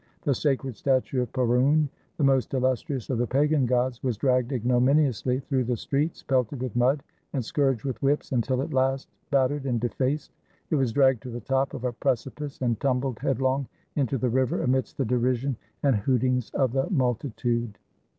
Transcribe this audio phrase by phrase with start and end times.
[0.23, 5.41] The sacred statue of Peroune, the most illustrious of the pagan gods, was dragged ignominiously
[5.41, 9.65] through the streets, pelted with mud and scourged with whips, until at last, bat tered
[9.65, 10.31] and defaced,
[10.71, 14.29] it was dragged to the top of a preci pice and tumbled headlong into the
[14.31, 17.77] river, amidst the derision and hootings of the multitude.